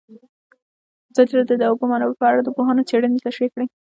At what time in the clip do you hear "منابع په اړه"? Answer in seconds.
1.91-2.41